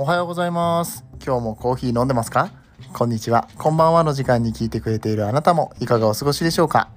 [0.00, 1.04] おはようございます。
[1.22, 2.50] 今日もコーヒー飲んでますか？
[2.94, 3.50] こんにちは。
[3.58, 6.88] こんばんはの時間に聞いてくれているあなたもいかがお過ごしでしょうか？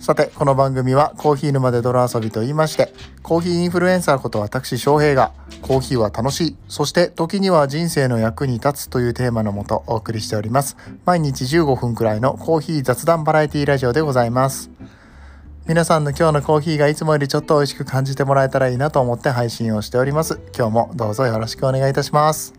[0.00, 5.32] さてこの番組はコーヒー沼で泥遊びと言いましてコーヒーインフルエンサーこと私翔平が
[5.62, 10.76] コーヒーは楽しいそして時には人生の役に立つというテーマのもとお送りしております。
[11.04, 14.72] 毎日15分くらいのコーヒー雑談バラエティラジオでございます。
[15.66, 20.38] 皆さんの今日のコーヒーがいつもよりちょっと美味しく感じてもらえたらいいなと思って配信をしております。
[20.54, 22.52] 今日もどうぞよろしくお願いいたします。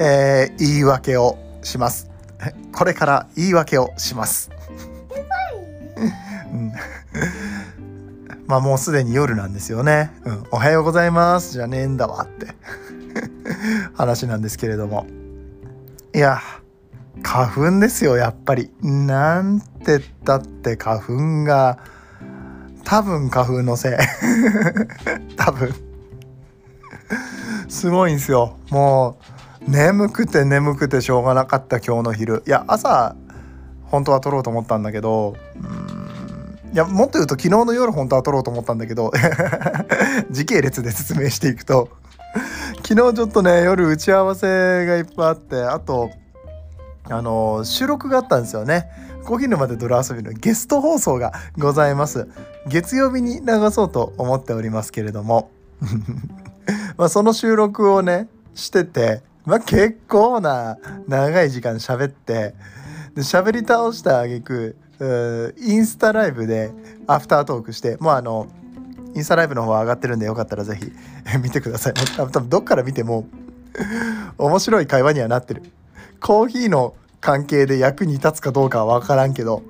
[0.00, 2.10] えー、言い訳をします。
[2.74, 4.50] これから言い訳をします、
[6.52, 6.72] うん、
[8.48, 11.52] まあもうすでに夜なんですよね、うん、おはようございます。
[11.52, 12.48] じゃねえんだわって。
[13.94, 15.06] 話なんですけれども。
[16.12, 16.40] いや
[17.22, 18.72] 花粉ですよやっぱり。
[18.82, 21.78] なんてったって花粉が
[22.82, 23.92] 多分花粉のせい。
[25.36, 25.72] 多分。
[27.68, 28.56] すごいんですよ。
[28.70, 29.18] も
[29.66, 32.42] う眠くて眠くてしょうがなかった今日の昼。
[32.46, 33.14] いや朝
[33.84, 39.12] 本当は撮ろうと思ったんだけどうんいやもっと言うと昨日の夜本当は撮ろうと思ったんだけど
[40.30, 41.88] 時系列で説明していくと
[42.86, 46.10] 昨日ちょっとね夜打ち合わせがいっぱいあってあと
[47.04, 48.90] あの収録があったんですよね。
[49.26, 52.28] コーヒー沼で泥遊びのゲスト放送がございます。
[52.68, 55.50] 月曜日に流そうと思っておりますけれども。
[56.96, 62.54] まその収録をね、してて、まあ結構な長い時間喋って、
[63.16, 64.76] で喋り倒した挙句
[65.58, 66.70] インスタライブで
[67.08, 68.46] アフタートークして、もうあの、
[69.16, 70.92] インスタライブの方は上がってるんでよかったらぜひ
[71.42, 71.94] 見てください。
[71.94, 73.26] 多分どっから見ても
[74.38, 75.64] 面白い会話にはなってる。
[76.20, 76.94] コーヒーの
[77.26, 79.64] 関係で役に立つかどうかは分からんけど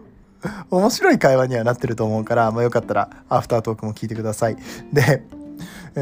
[0.71, 4.57] 面白い会話にはなってると思うから、まあ、よかったらアフタートークも聞いてください。
[4.93, 5.23] で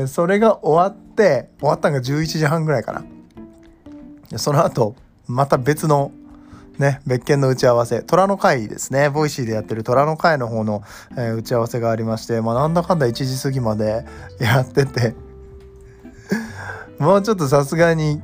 [0.08, 4.38] それが終わって終わったのが11時半ぐらいかな。
[4.38, 4.96] その後
[5.28, 6.10] また別の
[6.78, 8.02] ね別件の打ち合わせ。
[8.02, 9.08] 虎の会ですね。
[9.08, 10.82] Voicy でやってる虎の会の方の、
[11.12, 14.04] えー打ち合わせがありましてまあなんだかんだ1時過ぎまで
[14.40, 15.14] やってて
[16.98, 18.20] もうちょっとさすがに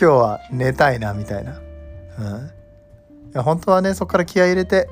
[0.00, 1.60] 今日は寝たいなみたいな、
[2.18, 4.88] うん、いや本当はねそこから気合入れて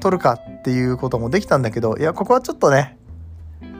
[0.00, 2.98] 撮るかっていうこともできたんだけどいやここはちょっとね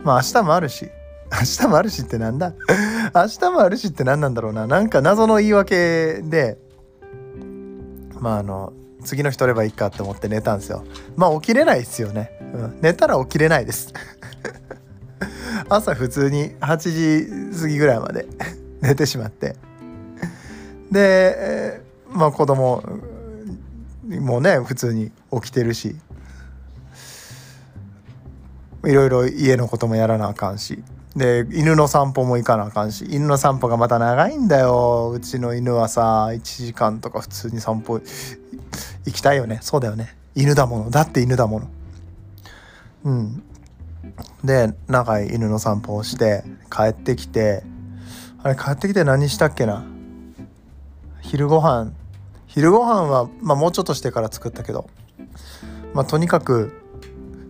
[0.02, 0.88] まあ明日もあるし
[1.32, 2.52] 明日もあるしってなんだ？
[3.14, 4.66] 明日もあるしって何なんだろうな。
[4.66, 6.58] なんか謎の言い訳で
[8.20, 8.72] まああの
[9.04, 10.84] 次の日撮ればいいかって思って寝たんですよ。
[11.16, 13.92] まあ起きれないですよね、うん、寝たら起きれないです。
[15.68, 18.26] 朝普通に8時過ぎぐらいまで
[18.80, 19.56] 寝てしまって。
[20.90, 21.82] で、
[22.14, 22.82] まあ子供
[24.08, 25.96] もね普通に起きてるし。
[28.86, 30.82] いろいろ家のこともやらなあかんし。
[31.16, 33.06] で犬の散歩も行かなあかんし。
[33.08, 35.10] 犬の散歩がまた長いんだよ。
[35.10, 38.00] うちの犬はさ1時間とか普通に散歩
[39.06, 39.58] 行きたいよね。
[39.62, 40.14] そうだよね。
[40.34, 40.90] 犬だもの。
[40.90, 41.70] だって犬だもの。
[43.04, 43.42] うん。
[44.44, 47.64] で長い犬の散歩をして帰ってきて
[48.42, 49.82] あれ帰ってきて何したっけな。
[51.22, 51.92] 昼ご飯
[52.54, 54.88] 昼ご飯はまあもうちょっとしてから作ったけど
[55.92, 56.72] まあとにかく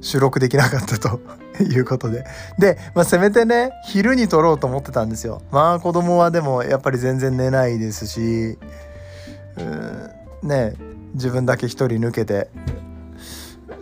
[0.00, 1.20] 収録できなかったと
[1.62, 2.25] いうことで。
[2.59, 5.42] で、まあ、せめてね昼に撮ろうと思ってたんですよ。
[5.50, 8.59] まあ子供はでもやっぱり全然寝ないですし
[9.59, 10.10] うん
[10.42, 10.75] ね
[11.12, 12.48] 自分だけ一人抜けて。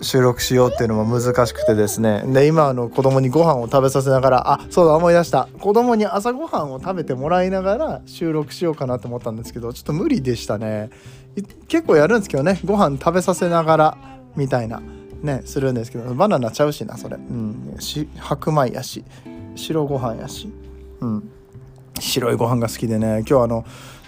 [0.02, 2.22] 収録しようっていうのも難しくてですね。
[2.26, 5.48] で今あの子供にご飯を食べさせながらあそうだ思い出した。
[5.60, 10.90] 子供に朝ごはんを食べてもらいながら収録しようかなと思ったんですけどちょっと無理でしたね。
[11.68, 12.60] 結構やるんですけどね。
[12.64, 13.98] ご飯食べさせながら
[14.36, 14.82] みたいな
[15.22, 17.16] ねするんですけどバナナちゃうしなそれ。
[17.16, 17.76] うん。
[17.78, 19.04] し白米やし。
[19.54, 20.52] 白ご飯やし。
[21.00, 21.30] うん。
[22.00, 23.24] 白いご飯が好きでね。
[23.28, 23.64] 今日あの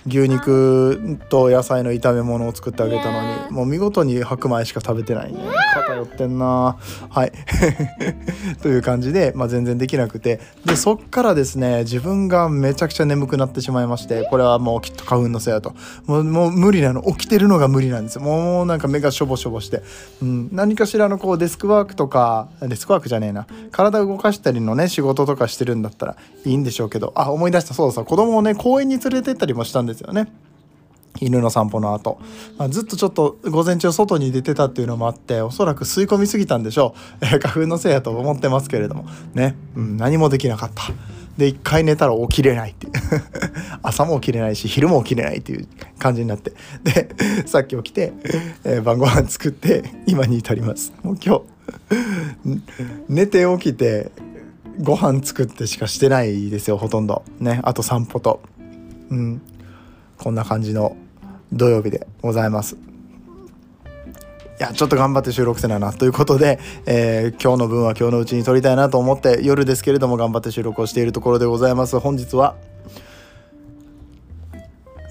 [0.07, 5.39] 牛肉と野菜の炒め物を作ってあげたのにもう見事に白米しか食べてないね。
[5.75, 6.77] 偏ってんな。
[7.09, 7.33] はい。
[8.63, 10.41] という感じで、まあ、全然できなくて。
[10.65, 15.75] でそっからですね自分がめちゃくちゃ眠くなってしまいましてこれはもうきっと花粉のせいだと。
[16.07, 17.03] もうもう無理なの。
[17.03, 18.23] 起きてるのが無理なんですよ。
[18.23, 19.83] もうなんか目がしょぼしょぼして、
[20.23, 23.47] うん、何かしらのこうデスクワークとかデスクワークじゃねえな。
[23.71, 27.13] 体動かしたりのね仕事とかしてるんだったらいいんでしょうけど。
[27.15, 27.73] あ思い出した。
[27.73, 28.05] そうだそう。
[28.05, 30.31] 子供をね公園に連れてったりもしたんですですよね。
[31.21, 32.19] 犬の散歩の後、
[32.59, 39.07] まあ、ずっとちょっと午前中外に出てたっていうのもあっておそらく吸い込みすぎたんでしょう、 花粉のせいやと思ってますけれども。
[39.35, 40.83] ね、うん、何もできなかった。
[41.39, 42.93] で一回寝たら起きれないっていう。
[43.83, 45.67] 朝も起きれないし昼も起きれないっていう
[45.99, 46.53] 感じになって。
[46.85, 47.09] で
[47.47, 48.13] さっき起きて、
[48.65, 50.93] えー晩ご飯作って今に至ります。
[51.03, 51.43] もう今日。
[53.09, 54.11] 寝て起きて
[54.81, 57.23] ご飯作ってしかしてないですよほとんど。
[57.41, 57.61] ね。
[57.63, 58.41] あと散歩と。
[59.11, 59.43] うん。
[60.19, 60.97] こんな感じの
[61.53, 62.77] 土曜日でございます。
[62.77, 71.99] いやちょっと頑張って収録せななということで、えー、今日の分は今日のうちに撮りたいなと思って夜ですけれども頑張って収録をしているところでございます。
[71.99, 72.55] 本日は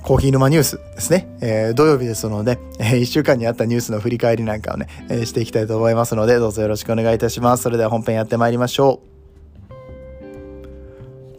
[0.04, 7.64] コーヒー沼ニュースですね、えー、土曜日ですので、えー、1週間にあったニュースの振り返りなんかをね、えー、していきたいと思いますのでどうぞよろしくお願いいたします。
[7.64, 9.02] それでは本編やってまいりましょ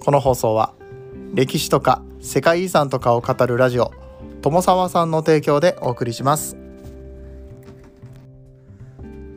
[0.00, 0.04] う。
[0.04, 0.74] この放送は
[1.34, 3.92] 歴史とか世界遺産とかを語るラジオ
[4.40, 6.56] 友沢さんの提供でお送りします。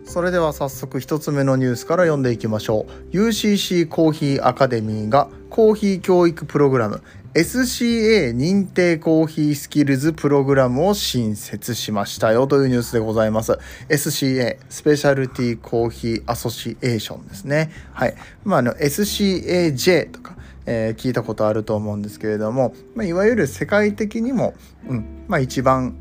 [0.06, 3.16] それでは早速1つ目のニュースから読んでいきましょう。
[3.16, 7.02] UCC コーヒーアカデミーがコーヒー教育プログラム
[7.34, 13.58] SCA 認定コーヒースキルズプログラムを新設しましたよというニュースでございます。
[13.90, 17.72] SCA スペシャルティーコーヒーアソシエーションですね。
[17.94, 18.16] はい。
[18.44, 20.37] まああの SCAJ とか
[20.68, 24.54] えー、聞いたことあると思うんですけれども、まあ、いわゆる世界的にも、
[24.88, 25.96] うんまあ、一番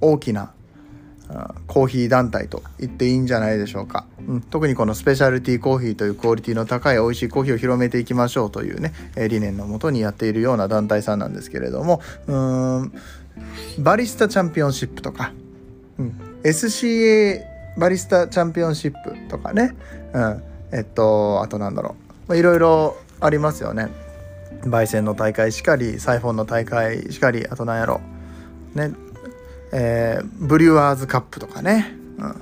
[0.00, 0.52] 大きな
[1.66, 12.92] コーヒー団体と言っていいんじゃないでしょうか、うん、特にこのスペシャルティーコーヒーというクオリティの高い美味しいコーヒーを広めていきましょうというね、え理念のもとにやっているような団体さんなんですけれどもうん
[13.78, 15.32] バリスタチャンピオンシップとか、
[15.98, 17.42] うん、SCA
[17.78, 19.76] バリスタチャンピオンシップとかね、
[20.12, 20.42] うん、
[20.72, 21.94] えっとあとなんだろ
[22.28, 23.88] ういろいろありますよね。
[24.62, 28.00] 焙煎の大会しかりサイフォンの大会しかりあと何やろ。
[28.74, 28.92] ね。
[29.72, 32.36] えー、ブリュワーズカップとかね、うん、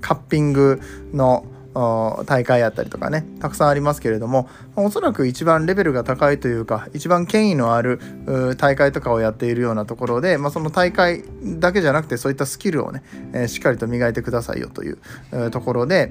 [0.00, 0.80] カッピング
[1.12, 3.24] の大会やったりとかね。
[3.38, 8.00] たくさんありますけれどもおそらく一番レベルが高いというか一番権威のある
[8.58, 14.98] 大会とかをやっているようなところで、まあ、その大会だけじゃなくてそういったスキルをね、えー、しっかりと磨いてくださいよという、
[15.52, 16.10] ところで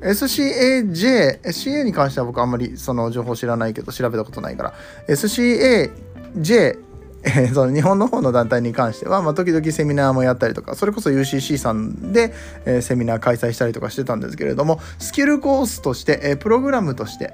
[0.00, 4.74] SCAJ、SCA に関しては僕あんまりその情報知らないけど調べたことないから。
[5.08, 6.88] SCAJ
[7.24, 12.32] え、その日本の方の団体に関しては、まあ、時々セミナーもやったりとかそれこそ UCC さんで、
[12.64, 17.32] えー、セミナー開催したりとかしてたんですけれどもスキルコースとして、えー、プログラムとして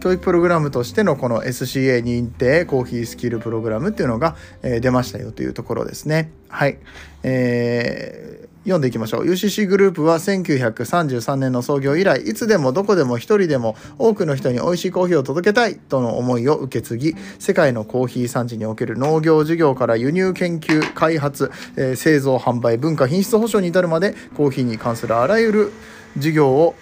[0.00, 6.30] 教育プログラムとしてのこの SCA 認定コーヒースキルプログラムっていうのが、えー、出ましたよというところですね。
[6.48, 6.78] はい、
[7.22, 9.24] えー読んでいきましょう。
[9.24, 25.72] UCC グループは1933年の創業以来いつでもどこでも一人でも多くの人に美味しいコーヒーを届けたいとの思いを受け継ぎ世界のコーヒー産地における農業事業から輸入研究開発、えー、製造販売文化品質保証に至るまでコーヒーに関するあらゆる
[26.18, 26.74] 事業を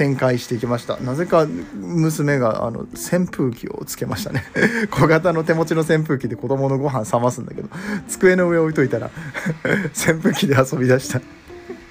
[0.00, 0.96] 展開していきました。
[0.96, 4.44] なぜか娘があの扇風機をつけましたね。
[4.90, 7.68] 小型の手持ちの扇風機で子供のご飯冷ますんだけど
[8.08, 9.10] 机の上置いといたら
[9.94, 11.20] 扇風機で遊び出した。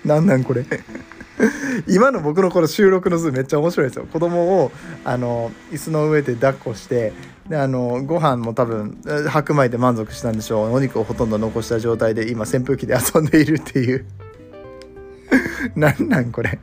[0.03, 0.65] なんなんこれ。
[1.87, 4.07] 今の僕のこの収録の図めっちゃ面白いですよ。
[4.11, 4.71] 子供を
[5.05, 7.13] あの椅子の上で抱っこして
[7.47, 8.97] であのご飯も多分
[9.27, 10.73] 白米で満足したんでしょう。
[10.73, 14.03] お肉をほとんど残した状態で今扇風機で遊んでいるっていう。
[15.75, 16.57] なんなんこれ。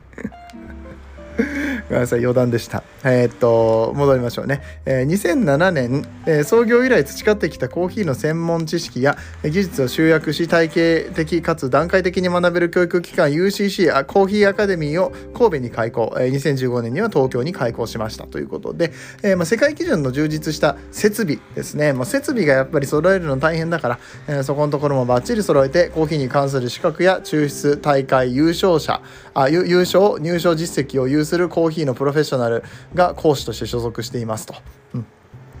[1.87, 2.83] ごめんなさい余談でした。
[3.03, 18.91] えー、っと戻りましょうね、えー、2007年、えー、創業以来培ってきたコーヒーの専門知識や技術を集約し体系的かつ段階的に学べる教育機関 UCC コーヒーアカデミーを神戸に開校、えー、2015年には東京に開校しましたということで、
[19.23, 29.01] えーまあ、世界基準の充実した設備ですね、まあ、設備がやっぱり揃えるの大変だから、えー、そこのところもバッチリ揃えてコーヒーに関する資格や抽出大会優勝者
[29.39, 32.63] あ優勝入賞実績を有するコーヒーのプロフェッショナル
[32.93, 34.55] が講師として所属していますと。
[34.95, 35.05] うん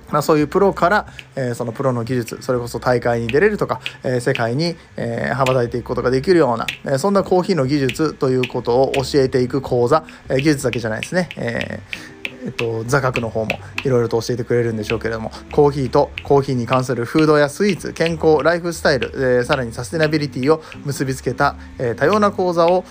[0.09, 12.16] まあ、そういうプロから、えー、そのプロの技術それこそ大会に出れるとか、えー、世界に、えー、羽ばたいていくことができるような、え、そんなコーヒーの技術ということを教えていく講座、え、技術だけじゃないですね、えー
[12.47, 13.51] えっと、座学の方も
[13.83, 22.85] いろいろと教えてくれるんでしょうけれどもコーヒーとコーヒーに関するフードやスイーツ健康ライフスタイル、えー、さらにサステナビリティを結びつけた、えー、多様な講座を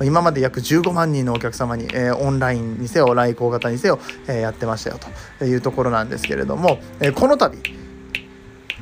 [0.00, 3.98] 今まで約15万人のお客様に、えー、オンラインにせよ来校型にせよ、
[4.28, 4.98] えー、やってましたよ
[5.38, 7.56] というところなんですけれども、えー、この度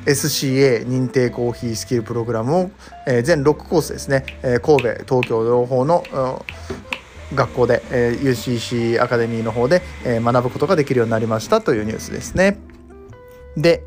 [0.05, 2.71] SCA 認定コーヒースキルプログラムを、
[3.07, 6.03] えー、全6コースですね、えー、神戸東京両方の
[7.33, 12.59] 学校で、えー、UCC アカデミーの方で、えー、学ぶことができるようになりましたというニュースですね。
[13.55, 13.83] で、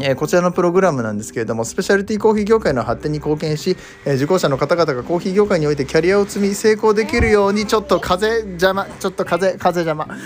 [0.00, 10.06] えー、こちらのプログラムなんですけれども、スペシャルティーコーヒー業界の発展に貢献し、えー、受講者の方々がコーヒー業界においてキャリアを積み成功できるように、ちょっと風邪邪魔、ちょっと風、風邪邪魔。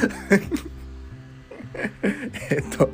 [2.50, 2.90] えっと、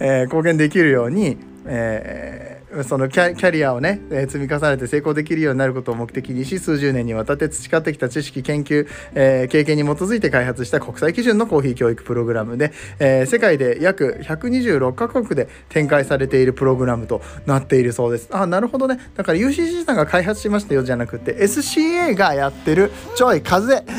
[0.00, 2.47] えー、貢献できるように、えー
[2.84, 18.28] そのキャリアをね、え積み重ねて成功できるようになることを目的にし数十年にわたって培ってきた知識研究、えー、経験に基づいて開発した国際基準のコーヒー教育プログラムで、えー、世界で約126カ国で展開されているプログラムとなっているそうです。
[18.30, 18.98] あなるほどね。
[19.16, 23.82] だから UCC さんが開発しましたよじゃなくて SCA がやってるちょい風。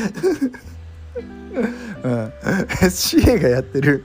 [2.02, 2.32] うん、
[2.82, 4.04] SCA がやってる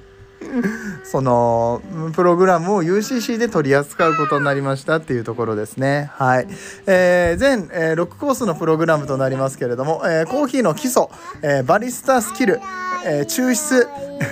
[1.03, 1.81] その
[2.13, 6.11] プログラムを UCC で取り扱うことになりましたっていうところですね。
[6.15, 6.47] はい。
[6.85, 11.07] えー、全、えー、6コースのプログラムとなりますけれども、えー、コーヒーの基礎、
[11.41, 12.59] えー、バリスタスキル、
[13.05, 13.87] えー、抽出、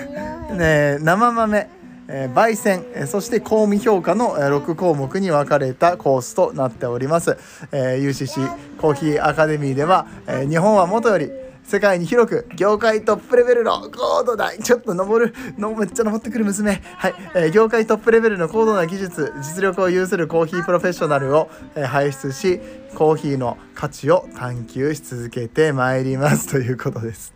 [0.55, 1.69] ね、生豆、
[2.07, 7.37] えー、焙煎、えー、そして香味評価の、えー、6項目に分かれたコースとなっております。
[7.71, 16.81] えー、UCC コーヒーアカデミーでは、えー、日本はもとより世界に広く業界トップレベルの高度なちょっと登るのめっちゃ登ってくる娘。
[16.97, 22.59] はい、えー、業界トップレベルの高度な技術実力を有するコーヒープロフェッショナルを、えー、輩出し
[22.95, 27.33] コーヒーの価値を探求し続けてまいりますということです。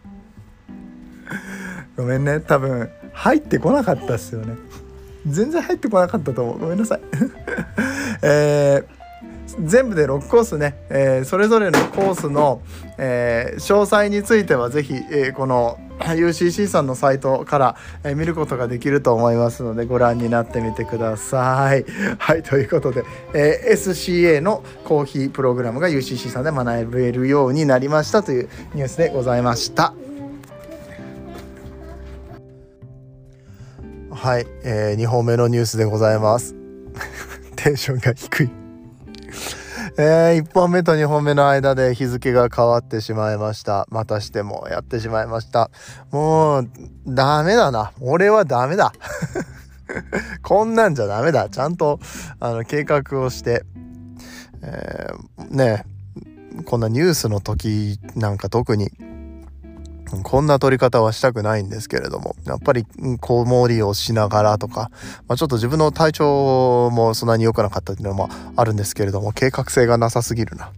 [1.96, 2.40] ごめんね。
[2.42, 4.56] 多分入ってこなかったっすよね。
[5.26, 6.60] 全然入ってこなかったと思う。
[6.60, 7.02] ごめんなさい。
[8.22, 8.97] えー
[9.60, 12.62] 全部で6コースね、えー、それぞれのコースの、
[12.98, 21.86] えー、詳細については是非、えー、この UCC さんのサイトから、え見ることができると思いますのでご覧になってみてください。
[22.20, 29.94] はいということで、え SCA のコーヒープログラムが UCC さんで学べるようになりましたというニュースでございました。
[34.12, 36.56] はい、えー、2本目のニュースでございます。
[37.56, 38.67] テンションが低い。
[40.00, 43.88] えー、1本目と2本目の間で日付が変わってしまいました。
[43.90, 45.72] またしてもやってしまいました。
[46.12, 46.70] もう、
[47.08, 47.94] ダメだな。
[48.00, 48.94] 俺はダメだ。
[50.44, 51.50] こんなんじゃダメだ。
[51.50, 52.00] ちゃんと、
[52.40, 53.64] あの、計画をして、
[54.62, 55.84] えー、ね
[56.66, 58.92] こんなニュースの時なんか特に、
[60.24, 62.86] こんな撮り方はしたくないんですけれども、やっぱり
[63.20, 64.90] 子守をしながらとか、
[65.28, 70.72] まあ、ちょっと自分の体調もそんなに良くなかったっていうのもあるんですけれども、計画性がなさすぎるな。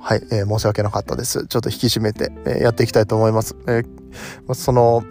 [0.00, 1.46] はい、えー、申し訳なかったです。
[1.46, 3.54] ちょっと引き締めて、えー、やっていきたいと思います。
[3.68, 5.04] えー、その、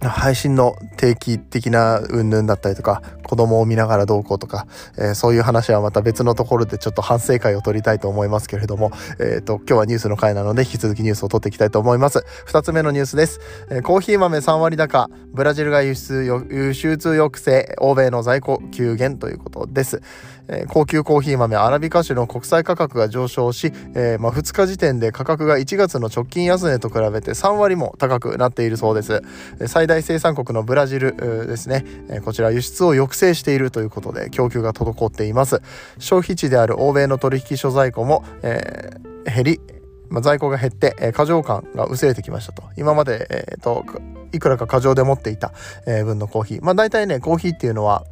[0.00, 12.24] 配信の定期的な云々だったりとか子供を見ながらどうこうとか、えー、そういう話はまた別のところでちょっと反省会を取りたいと思いますけれども、えーと、今日はニュースの回なので引き続きニュースを取っていきたいと思います。
[12.46, 20.02] 2つ目のニュースです、えー、コーヒー豆3割高ブラジルが輸出輸出抑制欧米の在庫急減ということです。
[20.48, 29.22] えー、高級コーヒー豆アラビカ種の国際価格が上昇し、えー、まあ、2日時点で価格が1月の直近安値と比べて3割も高くなっているそうです。
[29.66, 35.60] 最大生産国のブラジルですね、えこちら輸出を抑制しているということで供給が滞っています。
[35.98, 39.60] 消費地である欧米の取引所在庫も、えー、減り、
[40.08, 42.62] まあ、在庫が減って、えー、過剰感が薄れてきましたと。
[42.76, 43.84] 今まで、えーと、
[44.32, 45.52] いくらか過剰で持っていた、
[45.86, 46.64] えー、分のコーヒー。
[46.64, 48.04] まあ大体ね、コーヒーっていうのは、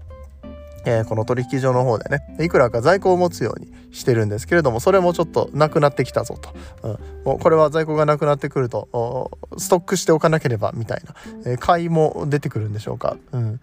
[0.84, 11.14] えー、この取引所の方でねいくらか在庫を持つようにしてるんですけれどもそれもちょっとなくなってきたぞと、うん、もうこれは在庫がなくなってくるとストックしておかなければみたいな、
[11.46, 13.60] えー、買いも出てくるんでしょうか、うん、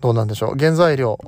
[0.00, 0.56] どうなんでしょう。
[0.58, 1.18] 原材料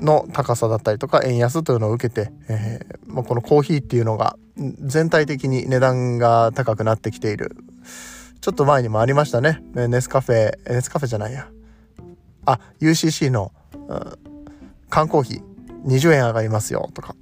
[0.00, 7.56] の高さだったりとか円安というのを受けて、えー、まあ、このコーヒーっていうのが全体的に値段が高くなってきている。
[8.40, 9.60] ちょっと前にもありましたね。
[9.74, 11.48] ネスカフェネスカフェじゃないや。
[12.46, 13.52] あ UCC の
[14.90, 15.42] 缶コーヒー
[15.84, 17.14] 20円上がりますよとか。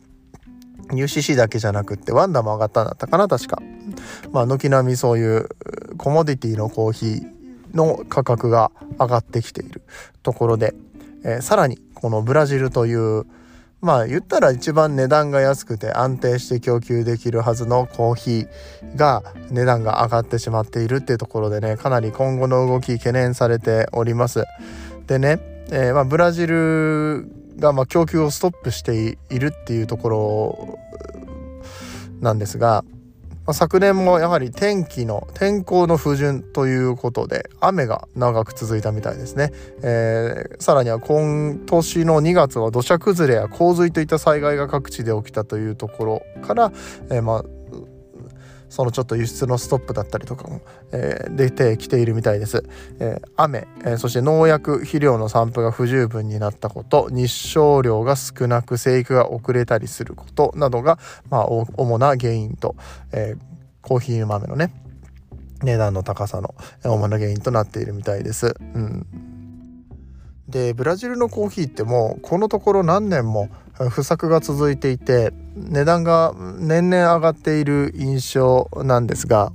[0.88, 3.60] UCC だけじゃなくってワンダも上がったんだったかな確か。
[4.30, 5.48] まあ軒並みそういう
[5.96, 9.82] コモディティのコーヒーの価格が上がってきている。
[10.22, 10.74] ところで、
[11.24, 13.24] えー、さらにこのブラジルという
[13.80, 24.44] まあ言ったら一番値段が安くて安定して供給できるはずのコーヒーが値段が上がってしまっているっていうところでねかなり今後の動き懸念されております。
[25.06, 30.78] でねえー、まあ、ブラジルがま供給をストップしているっていうところ
[32.20, 32.84] なんですが、
[33.46, 46.72] まあ、昨年もやはり天気の天候の不順ということで雨が長く続いたみたいですね、えー、さらには今年の2月は土砂崩れや洪水といった災害が各地で起きたというところから、
[47.10, 47.44] えー、まあ
[48.68, 50.60] そのちょっと輸出のストップだったりとかも、
[50.92, 52.64] えー、出てきているみたいです。
[52.98, 60.98] えー、雨、えー、そして農薬肥料の散布が不十分になったこと日照量が少なく生育が遅れたりすることなどが、
[61.30, 62.76] まあ、主な原因と、
[63.12, 63.36] え
[63.82, 64.72] コーヒー豆のね
[65.62, 66.54] 値段の高さの
[66.84, 68.56] 主な原因となっているみたいです。
[68.74, 69.06] うん
[70.48, 73.48] でブラジルのコーヒーってもうこのところ何年も
[73.90, 79.52] 不作が続いていて値段が年々上がっている印象なんですが、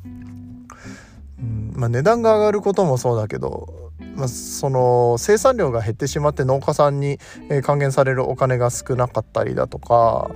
[1.73, 7.17] まあ、値段が上がることもそうだけど、まあ、その生産量が減ってしまって農家さんに
[7.63, 10.29] 還元されるお金が少なかったりだとか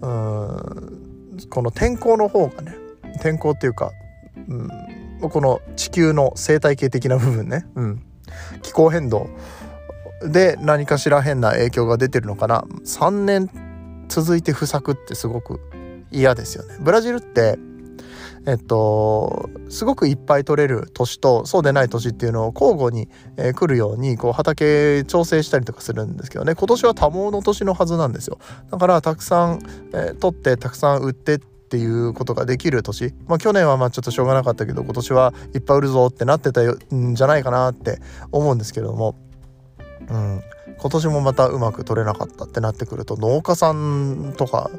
[0.00, 2.74] うんこの天候の方がね
[3.22, 3.92] 天候っていうか、
[4.48, 8.02] うん、この地球の生態系的な部分ね、うん、
[8.62, 9.28] 気候変動
[10.22, 12.64] で何かしら変な影響が出てるのかな。
[12.84, 13.50] 3年
[14.08, 15.60] 続いて不作ってすごく
[16.10, 16.76] 嫌ですよね。
[16.80, 17.58] ブラジルって
[18.46, 26.54] えっとすごくいっぱい取れる年とそうでない年っていうのを交互に、えー、来るようにこう畑調整したりとかするんですけどね。
[26.54, 28.38] 今年は多毛の年のはずなんですよ。
[28.70, 29.60] だからたくさん、
[29.92, 38.00] えー、取ってたくさん売ってっていうことができる年まあ去年はまあちょっとしょうがなかったけど今年はいっぱい売るぞってなってたんじゃないかなって
[38.32, 39.29] 思うんですけれども。
[40.10, 40.42] うん、
[40.76, 44.70] 今年もまたうまく取れなかったってなってくると農家さんとか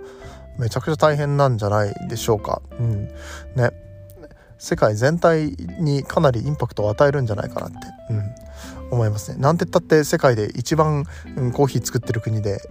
[0.57, 2.61] めちゃくちゃ大変なんじゃないでしょうか。
[2.79, 3.07] うん、
[3.55, 3.71] ね。
[4.59, 7.77] 世界全体にかなりインパクトを与えるんじゃないかなって、
[8.11, 9.41] うん、思いますね。
[9.41, 12.61] なんて言ったって世界で一番、うん、コーヒー作ってる国で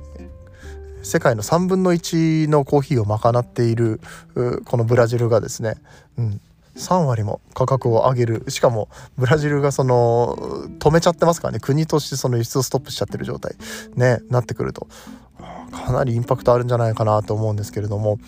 [1.02, 4.00] 世界の3分の1のコーヒーを賄っている
[4.66, 5.74] このブラジルがですね、
[6.16, 6.40] うん、
[6.80, 8.44] 3割も価格を上げる。
[8.48, 10.36] しかもブラジルがその
[10.78, 11.60] 止めちゃってますからね。
[11.60, 13.54] 国としてその輸出をストップしちゃってる状態。
[13.94, 14.88] ねなってくると。
[15.72, 18.18] かなりインパクトあるんじゃないかなと思うんですけれども。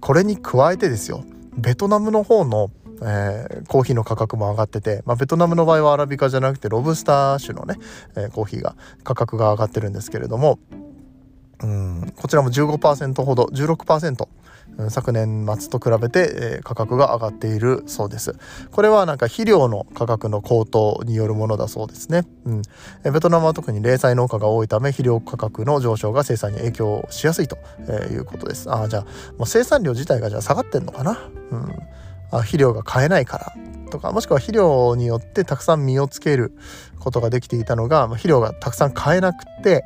[0.00, 1.24] これに加えてですよ。
[1.56, 2.70] ベトナムの方の
[3.02, 7.74] えー、コーヒーの価格も上がってて、まあ、ベトナムの場合はアラビカじゃなくてロブスター種のね、
[8.16, 10.58] えー、コーヒーが価格が上がってるんですけれども。
[11.62, 14.28] うんこちらも15%ほど16%
[14.90, 18.36] 昨年末と比べて、価格が上がっているそうです。
[18.70, 22.62] これはなんか肥料の価格の高騰によるものだそうですね、うん、
[23.12, 27.58] ベトナムは特に零細農家が多いため肥料価格の上昇が生産に影響しやすいと、
[28.10, 28.72] いうことです。
[28.72, 29.02] あじゃあ
[29.36, 31.18] もう生産量自体がじゃあ下がってんのかな、
[31.50, 31.68] うん、
[32.30, 33.54] あ肥料が買えないから
[33.90, 36.52] とかもしくは肥料によってたくさん実をつける
[36.98, 39.84] ことができていたのが肥料がたくさん買えなくて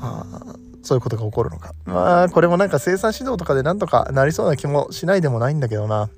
[0.00, 0.24] あ
[0.82, 1.72] そういうことが起こるのか。
[1.84, 6.08] まあこれもなんか生産指導とかでなんとかなりそうな気もしないでもないんだけどな。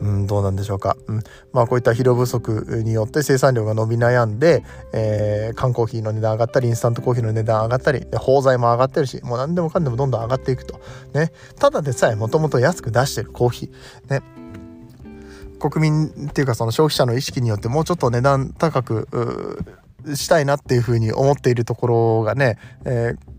[0.00, 4.62] うん、どうなんでしょうか、うん、まあこういった肥料不足によって生産量が伸び悩んで、
[4.92, 10.80] えー、缶コーヒーの値段上がったりインスタントコーヒーの値段上がったり包材も上がってるしもう何でもかんでもどんどん上がっていくと。
[11.14, 11.32] ね。
[11.58, 14.20] ただでさえもともと安く出してるコーヒー。
[14.20, 14.22] ね。
[15.58, 19.64] 国民っていうかその消費者の意識によってもうちょっと値段高く
[20.16, 23.38] したいなっていうふうに思っているところがね、えー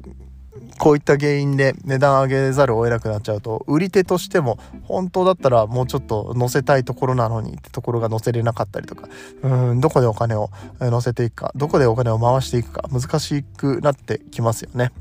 [0.79, 9.09] こういった原因で値段上げざるを得なくなっちゃうと売り手としても本当だったらもうちょっと乗せたいところなのにってところが乗せれなかったりとか
[9.43, 14.91] うんどこでお金を乗せていくかどこでお金を回していくか難しくなってきますよね。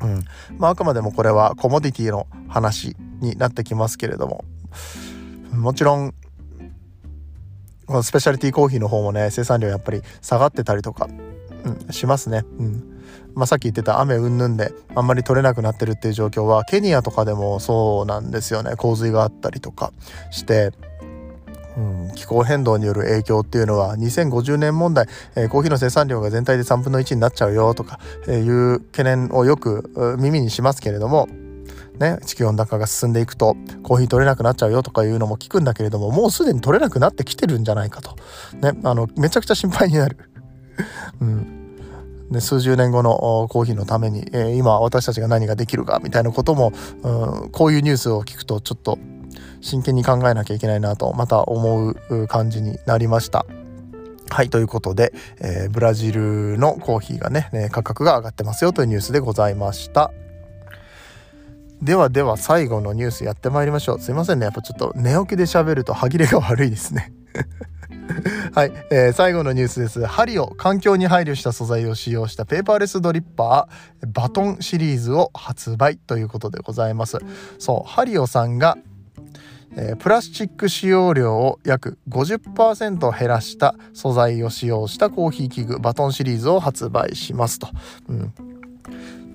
[0.00, 0.24] うん
[0.58, 4.44] まあ、あくまでもこれはコモディティの話になってきますけれども
[5.52, 6.14] もちろん
[7.88, 11.08] このスペシャリティコーヒーの方もね生産量やっぱり下がってたりとか、
[11.64, 12.44] うん、しますね。
[12.58, 12.94] うん
[13.34, 19.92] まあ、さっき言ってた雨うんぬんであんまり取れなくなってるっていう状況はケニアとかでもそうなんですよね洪水があったりとか
[20.30, 20.72] して。
[21.76, 31.28] うん、気候変動による影響っていうのは2050年問題、えー、コーヒーの生産量が全体で3分の1になっちゃうよとか、えー、いう懸念をよく耳にしますけれども
[31.98, 38.16] ね、地球温暖化が進んでいくとコーヒー取れなくなっちゃうよとかいうのも聞くんだけれどももうすでに取れなくなってきてるんじゃないかと、
[38.60, 40.18] ね、あのめちゃくちゃ心配になる。
[41.20, 41.54] うん
[42.30, 48.98] ね、数十年後のコーヒーのために、えー、今私たちが何ができるかみたいなことも、うん、こういうニュースを聞くとちょっと
[49.62, 53.46] 真剣に考えなきゃいけないなとまた思う感じになりました。
[54.30, 60.12] はい、ということで、えー、ブラジルのコーヒーがね、価格が上がってますよというニュースでございました。
[61.82, 64.00] ではでは最後のニュースやってまいりましょう。
[64.00, 64.44] すいませんね。
[64.44, 67.12] やっぱちょっと寝起きで喋ると歯切れが悪いですね。
[68.54, 70.04] はい、えー、最後のニュースです。
[70.06, 77.18] 針を環境に配慮した素材を使用したペーパーレスドリッパーバトンシリーズを発売ということでございます。
[77.58, 78.76] そう、ハリオさんが
[79.76, 87.68] えー、プラスチック使用量を約50%減らした素材を使用したコーヒー器具バトンシリーズを発売しますと。
[88.08, 88.47] うん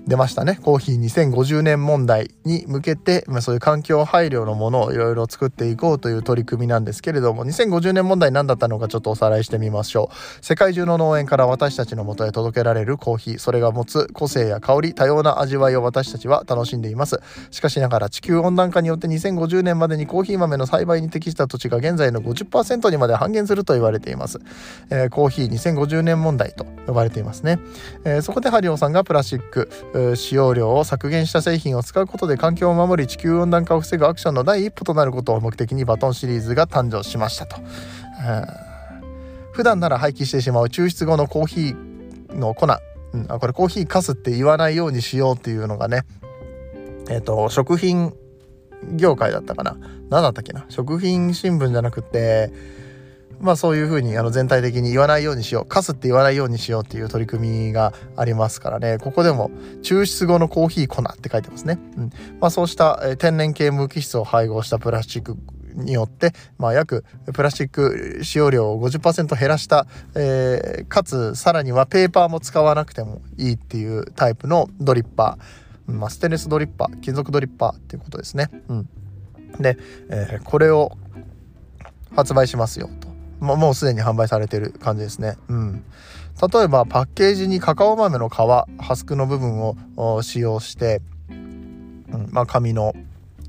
[0.06, 0.58] 出ましたね。
[0.62, 10.44] コーヒー2050年問題に向けて、まあ、そういう環境配慮のものをいろいろ作っていこうという取り組みなんですけれども2050年問題何だったのかちょっとおさらいしてみましょう。
[10.44, 17.20] 世界中の農園から私たちのもとへ届けられるコーヒーそれが持つ個性や香り多様な味わいを私たちは楽しんでいます。
[17.50, 24.40] しかしながら地球温暖化によって2050年までにコーヒー豆の栽培に適した土地が現在の50%にまで半減すると言われています、
[24.90, 27.58] えー、コーヒー2050年問題と呼ばれていますね、
[28.04, 29.70] えー、そこでハリオさんがプラスチック。
[30.16, 37.56] 使用量を削減した製品を使うことで環境を守り地球温暖化を防ぐアクションの第一歩となることを目的にバトンシリーズが誕生しましたと。
[39.52, 46.02] 普段なら廃棄してしまう抽出後のコーヒーの粉、うん、あこれコーヒーかすって言わないようにしようっていうのがね。
[47.08, 48.14] えっ、ー、と食品
[48.96, 49.76] 業界だったかな。
[50.10, 50.66] 何だったっけな。
[50.68, 52.52] 食品新聞じゃなくて
[53.44, 58.96] まあそういうふうにあの全体的に言わないようにしようカスって言わないようにしようっていう取り組みがありますからね。
[58.98, 59.50] ここでも
[59.82, 62.10] 抽出後のコーヒー粉って書いてますね、うん。
[62.40, 65.36] まあ、そうした、天然系無機質を配合したプラスチック
[65.74, 67.04] によって、まあ、約
[67.34, 78.48] プラスチック使用量を50%減らした、えー、かつさらにはペーパーも使わなくてもいいっていうタイプのドリッパー、まあ、ステンレスドリッパー金属ドリッパーっていうことですね。
[78.68, 78.88] うん、
[79.60, 79.76] で、
[80.08, 80.96] えー、これを
[82.14, 82.88] 発売しますよ。
[83.44, 85.36] ももうすでに販売されてる感じですね。
[85.48, 85.84] うん、
[86.52, 92.94] 例えばパッケージにカカオ豆の皮ハスクの部分を使用して、うんまあ、紙の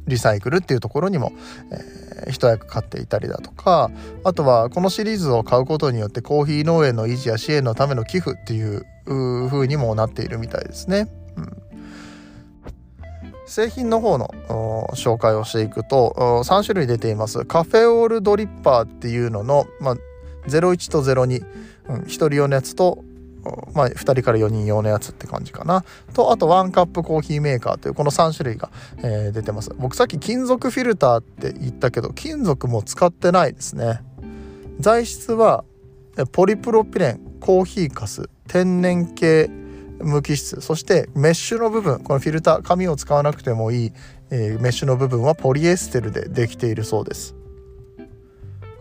[0.07, 1.31] リサイクルっていうところにも、
[1.71, 3.89] えー、一役買っていたりだとか
[4.23, 8.85] あとはこのシリーズを買うことによってコーヒー農園の維持や支援のための寄付っていう
[9.49, 11.07] 風にもなっているみたいですね。
[11.37, 11.64] うん
[13.55, 14.27] 製品の方の
[14.95, 16.13] 紹介をしていくと
[16.43, 17.45] 3種類出ています。
[17.45, 19.95] カフェオールドリッパーっていうのの、まあ、
[20.49, 21.41] 01と02、
[21.87, 23.01] うん、1人用のやつと、
[23.73, 25.85] まあ、2人から4人用のやつって感じかな。
[26.13, 29.73] とあとワンカップコーヒーメーカーというこの3種類が、えー、出てます。
[29.77, 34.01] 僕さっき金属フィルターって言ったけど金属も使ってないですね。
[34.81, 35.63] 材質は
[36.33, 39.49] ポリプロピレンコーヒーかす天然系
[39.99, 40.61] 無機質。
[40.61, 41.99] そしてメッシュの部分。
[41.99, 43.93] このフィルター紙を使わなくてもいい、
[44.29, 47.35] えー、メッシュの部分はポリエステルでできているそうです。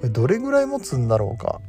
[0.02, 1.60] どれぐらい持つんだろうか？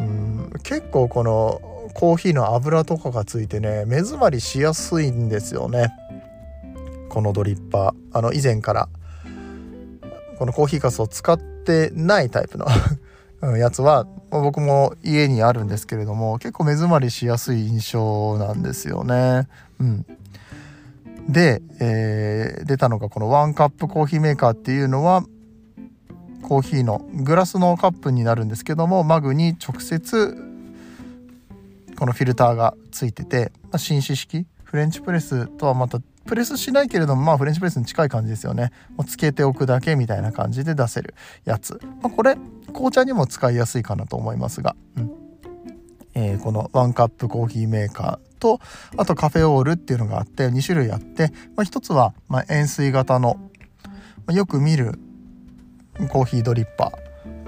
[0.00, 5.92] うん結構このコーヒーの油とかがついてね目詰まりしやすいんですよね。
[7.08, 7.94] このドリッパー。
[8.12, 8.88] あの以前から
[10.38, 12.66] このコーヒーかすを使ってないタイプの
[13.52, 19.48] やつは僕も家にあるんですけれども結構目詰まりしやすい印象なんですよね。
[19.78, 20.06] うん、
[21.28, 25.24] で、えー、出たのがこのワンカップコーヒーメーカーっていうのは
[26.42, 30.36] コーヒーのグラスのカップになるんですけどもマグに直接
[31.96, 38.72] このフィルターがついてて、ま、紳士式フレンチプレスとはまたプレスしないけれどもまあフレンチプレスに近い感じですよね。
[38.96, 42.36] もうつけておくだけみたいな感じで出せるやつ、まあ、これ
[42.68, 45.12] 紅茶にも使いやすいかなと思いますが、うん。
[46.14, 48.60] えー、このワンカップコーヒーメーカーと
[48.96, 53.36] あとカフェオールっていうのがあって2種類あって、まあ、1つはま円錐型の、
[53.84, 53.90] ま
[54.28, 54.98] あ、よく見る
[56.08, 56.92] コーヒードリッパ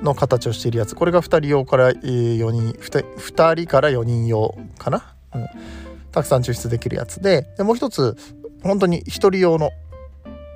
[0.00, 0.94] ーの形をしているやつ。
[0.94, 5.46] これが2人用から4人 2, 2人から4人用かな、うん、
[6.12, 8.16] たくさん抽出できるやつででもう一つ
[8.66, 9.70] 本当に1人用の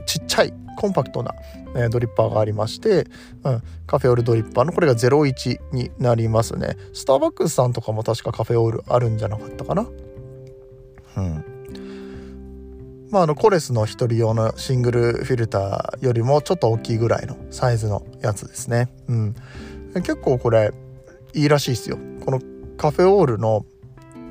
[0.07, 1.35] ちっちゃいコンパクトな、
[1.77, 3.07] え、ドリッパーがありまして、
[3.44, 6.77] うん、カフェオールドリッパーのこれが01になりますね。
[6.92, 9.87] スターバックスさんとかも確かカフェオールあるんじゃなかったかな。
[11.16, 11.44] うん。
[13.11, 18.88] まああのコレスの1人用のシングルフィルターよりもちょっと大きいぐらいのサイズのやつですね。
[19.09, 19.35] うん。
[19.94, 20.73] 結構これ
[21.35, 21.99] いいらしいですよ。
[22.25, 22.40] この
[22.77, 23.66] カフェオールの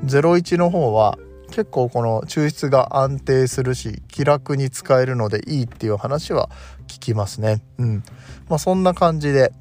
[0.05, 1.17] 01の方は
[1.59, 6.49] 結構この抽出が安定するし気楽に使えるのでいいっていう話は
[6.87, 7.61] 聞きますね。
[7.77, 8.03] うん。
[8.47, 9.51] まあ、そんな感じで、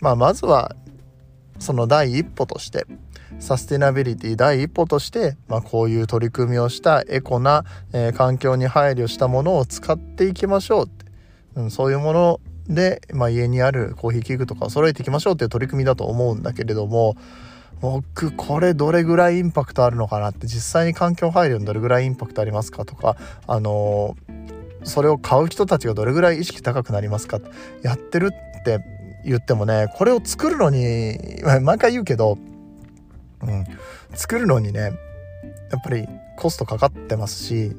[0.00, 0.76] まあ、まずは
[1.58, 2.86] その第一歩として
[3.40, 11.06] サステナビリティ第一歩として、まあ、こういう取り組みをしたエコな、えー、環境に配慮したものを使っていきましょうって、
[11.56, 17.16] うん、そういうもので、まあ、家にあるコーヒー器具とかを揃えていきましょうっていう取り組みだと思うんだけれども
[17.82, 23.16] 僕これどれぐらいインパクトあるのかなって実際に環境配慮にどれぐらいインパクトありますかとか
[23.48, 24.16] あの、
[24.84, 27.40] それを買う人たちがどれぐらい意識高くなりますか
[27.82, 28.78] やってるって
[29.24, 31.18] 言ってもねこれを作るのに
[31.62, 32.38] 毎回言うけど、
[33.42, 33.64] うん、
[34.14, 34.92] 作るのにねやっ
[35.82, 37.74] ぱりコストかかってますし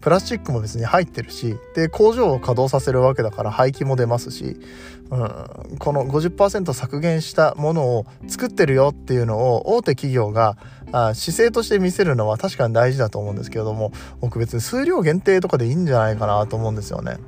[0.00, 4.56] プラスチックも別に入ってるしで工場を稼働させるわけだから排気も出ますし、
[5.10, 10.56] うん、この50%削減したものを作ってるよっていうのを大手企業が
[10.92, 17.18] あ姿勢として見せるのは確かに大事だと思うんですけれども僕別に数量限定とかでいいんじゃないかなと思うんですよね。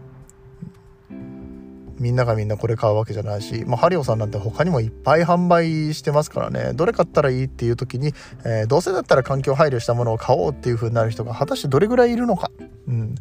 [1.98, 6.72] みんながみんなこれ買うわけじゃないし、まあ、ハリオさんなんて他にもいっぱい販売してますからね。
[6.74, 8.12] どれ買ったらいいっていう時に、
[8.44, 12.50] えー、どうせだったら環境配慮したものを買おうっていう風になる人が果たしてどれぐらいいるのか、
[12.86, 13.16] うん、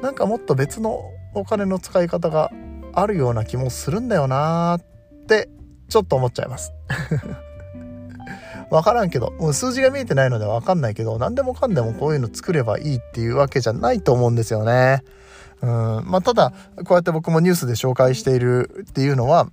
[0.00, 1.02] なんかもっと別の
[1.34, 2.52] お金の使い方が
[2.94, 5.48] あるような気もするんだよなって
[5.88, 6.72] ちょっと思っちゃいます。
[8.70, 15.02] 分からんけどもう数字が見えてないので分かんないけど何でもかんでもこういうの作ればいいっていうわけじゃないと思うんですよね。
[15.62, 15.68] うん
[16.06, 16.52] まあ、ただ
[16.84, 19.48] こうやって僕もニュースで紹介しているっていうのは、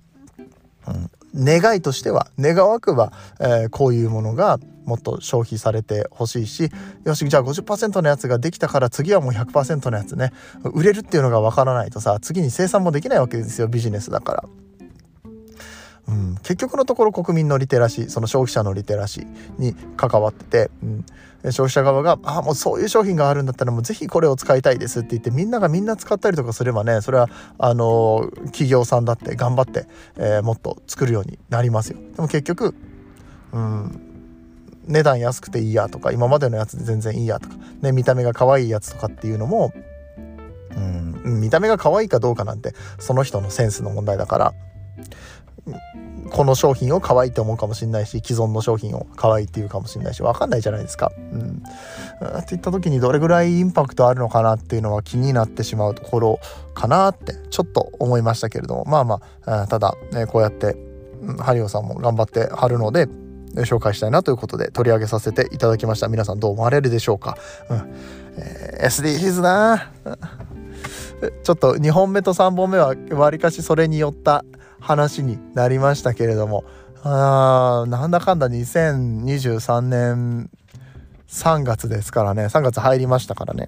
[1.34, 6.70] うん、願いとしては願わくば、えー、こういうものがもっと消費されてほしいし
[7.04, 10.32] よしじゃあ50%のやつができたから次はもう100%のやつね
[10.64, 14.44] 売れるっていうのがわからないとさ次に生産もできないわけですよビジネスだから。
[16.08, 21.04] うん、結局のところ国民のリテラシーその消費者のリテラシーに関わってて、うん、
[21.52, 31.98] 消費者側が「あもうそういう商品があるんだったらもうぜひこれを使いたいです」って言ってみんながみんな使ったりとかすればねそれはあの企業さんだって頑張って、えー、もっと作るようになりますよ。
[32.16, 32.74] でも結局、
[33.52, 34.07] うん、
[34.88, 39.72] 値段安くていいやとか今までのやつで全然いいやとか、ね、見た目が可愛いやつとかっていうのも、
[40.76, 40.80] う
[41.30, 44.54] ん、見た目が可愛いかどうかなんてその人のセンスの問題だから
[46.30, 51.10] この商品を可愛いと思うかもしれないし既存の商品を可愛いっていうかもしれないし分かんないじゃないですか。
[51.16, 51.62] うん、
[52.38, 56.40] っていった時にどれぐらいインパクトあるのかなっていうのは気になってしまうところ
[56.74, 60.76] かなってちょっと思いましたけれどもまあまあただ、ね、こうやって、
[61.22, 63.08] うん、ハリオさんも頑張ってはるので
[63.62, 66.08] 紹介したいなということで取り上げさせていただきました。
[66.08, 67.36] 皆さんどう思われるでしょうか、
[67.70, 67.94] うん。
[68.36, 69.90] えー、SDGs な。
[71.42, 74.44] ちょっと2本目と3本目はわりかしそれによった
[74.80, 76.64] 話になりましたけれども。
[77.02, 80.50] あーなんだかんだ2023年
[81.28, 82.46] 3月ですからね。
[82.46, 83.66] 3月入りましたからね。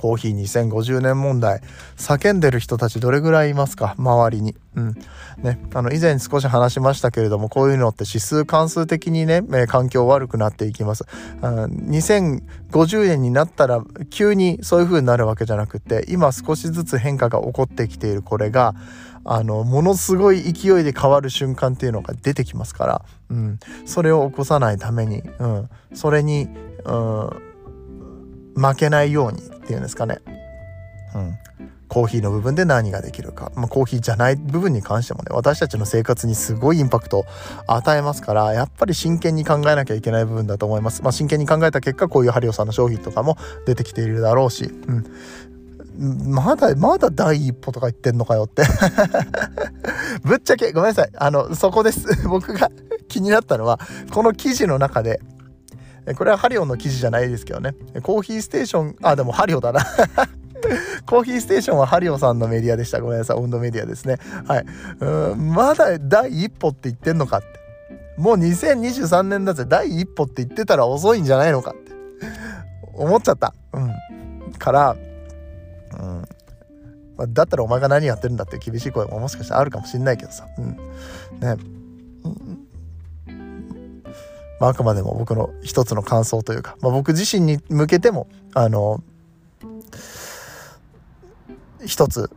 [0.00, 1.60] コーヒー2050年問題
[1.98, 3.94] 叫んでる人たちどれぐらいいますか？
[3.98, 4.56] 周りに。
[4.76, 4.94] うん。
[5.42, 11.04] ね、あの以前少し話しましたけれどもこういうのって指数関数的にね、え環境悪くなっていきます。
[11.42, 18.22] 2050年になったら急にそういう風になるわけじゃなくて今少しずつ変化が起こってきている。
[18.22, 18.74] これが
[19.24, 26.48] あのものすごい勢いで変わる瞬間っていうのが出てきますから、うん、それを起こさないために、うん、それに、
[26.86, 27.49] うん、
[28.60, 30.18] 負けないようにっていうんですかね、
[31.14, 31.38] うん、
[31.88, 37.24] コーヒーの部分で何ができるか、まあ、コーヒーじゃない部分に関してもね私たちの生活にすごいインパクトを
[37.66, 41.02] 与えますからやっぱり真剣に考えなきゃいけない部分だと思います。
[41.02, 45.04] まあ、真剣に考えた結果こういうハリオさんの商品とかも出てきているだろうし、うん、
[46.00, 48.62] まだ、まだ第一歩とか言ってんのかよって
[50.24, 51.10] ぶっちゃけ、ごめんなさい。
[51.14, 52.06] あの、そこです。
[52.26, 52.70] 僕が
[53.08, 53.78] 気になったのは、
[54.10, 55.20] この記事の中で、
[56.16, 57.74] これはハリオの記事じゃないですけどね。
[58.02, 59.84] コーヒーステーション、あ、でもハリオだな
[61.06, 63.00] コーヒーステーションはハリオさんのメディアでした。
[63.00, 63.36] ごめんなさい。
[63.38, 64.18] 温度メディアですね。
[64.46, 64.66] はい。
[65.00, 67.46] うんまだ第一歩って言ってんのかって。
[68.18, 69.64] もう2023年だぜ。
[69.66, 71.92] 第一歩って言ってたら遅いんじゃないのかって。
[72.94, 73.54] 思っちゃった。
[73.72, 74.52] うん。
[74.58, 74.96] から、
[77.18, 80.76] うん、だったらお前が何やってるんだって厳しい声ももしかしたらあるかもしんないけどさ、うん、ね、
[81.42, 81.79] うん
[84.60, 89.02] まあ、あくまでも僕の一つの感想というか、まあ、僕自身に向けてもあの
[91.84, 92.30] 一つ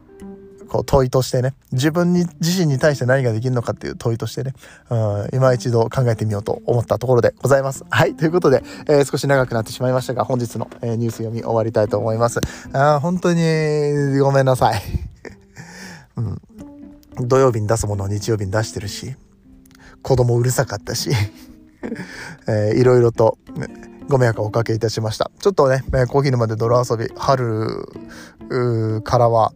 [0.74, 4.54] こう問いとしてね自分に自身に対して何ができるのかっていう問いとしてね、
[4.90, 7.86] うん、今一度考えてみようと思ったところでございます。
[7.92, 12.40] はいということで、えー、少し長くなってしまいましたが本日の、えー、ニュース読み終わりたいと思います。
[12.74, 14.82] あ本当にごめんなさい、
[16.18, 16.42] うん。
[17.28, 19.16] 土曜日に出すものを日曜日に出してるし
[20.02, 21.12] 子供うるさかったし、
[22.48, 23.38] えー、いろいろと、
[24.10, 25.32] ご迷惑をおかけいたしました。
[25.40, 27.86] ちょっとね、コーヒー沼で泥遊び、春
[29.04, 29.54] からは、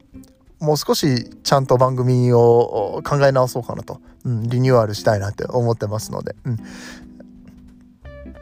[0.59, 6.57] もう少しちゃんと番組を考え直そうかなと、うん、リニューアルしたいなって思ってますので、うん、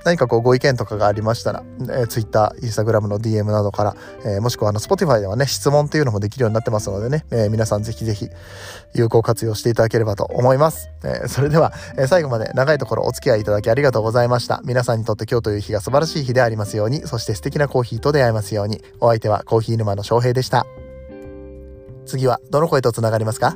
[0.05, 8.29] 何かこうご意見とかがありましたら、えー、Twitter、Instagram の DM などから、えー、もしくはあの Spotify ではね、質問っていうのもできるようになってますのでね、えー、皆さんぜひぜひ
[8.93, 10.89] 有効活用していただければと思います。
[11.03, 14.61] え、それでは、え、最後まで長いところお付き合いいただきありがとうございました。
[14.63, 20.67] 皆さんにとって今日という日が素晴らしい日でありますように、そして素敵なコーヒーと出会えますように、お相手はコーヒー沼の翔平でした。
[22.05, 23.55] 次はどの声とつながりますか？